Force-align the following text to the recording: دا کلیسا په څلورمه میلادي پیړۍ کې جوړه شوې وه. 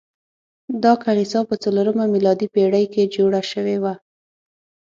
دا 0.83 0.93
کلیسا 1.03 1.39
په 1.49 1.55
څلورمه 1.63 2.05
میلادي 2.13 2.47
پیړۍ 2.53 2.85
کې 2.93 3.11
جوړه 3.15 3.41
شوې 3.51 3.77
وه. 3.83 3.93